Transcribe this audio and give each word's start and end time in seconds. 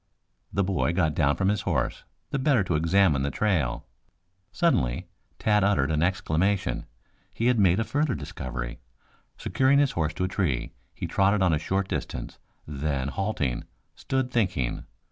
The 0.51 0.63
boy 0.63 0.93
got 0.93 1.13
down 1.13 1.35
from 1.35 1.49
his 1.49 1.61
horse 1.61 2.05
the 2.31 2.39
better 2.39 2.63
to 2.63 2.73
examine 2.75 3.21
the 3.21 3.29
trail. 3.29 3.85
Suddenly 4.51 5.07
Tad 5.37 5.63
uttered 5.63 5.91
an 5.91 6.01
exclamation. 6.01 6.87
He 7.35 7.45
had 7.45 7.59
made 7.59 7.79
a 7.79 7.83
further 7.83 8.15
discovery. 8.15 8.79
Securing 9.37 9.77
his 9.77 9.91
horse 9.91 10.15
to 10.15 10.23
a 10.23 10.27
tree, 10.27 10.73
he 10.95 11.05
trotted 11.05 11.43
on 11.43 11.53
a 11.53 11.59
short 11.59 11.87
distance, 11.87 12.39
then 12.65 13.09
halting, 13.09 13.65
stood 13.93 14.31
thinking. 14.31 14.85